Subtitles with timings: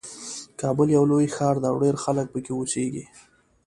[0.61, 3.05] کابل یو لوی ښار ده او ډېر خلک پکې اوسیږي